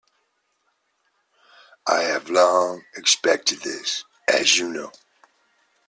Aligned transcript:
I 1.85 2.01
have 2.01 2.27
long 2.27 2.85
expected 2.95 3.59
this, 3.59 4.03
as 4.27 4.57
you 4.57 4.67
know. 4.67 4.91